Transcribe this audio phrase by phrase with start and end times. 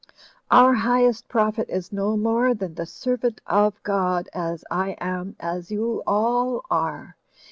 [0.49, 5.69] Our highest prophet is no more than the servant of God, as I am, as
[5.69, 7.17] you all are.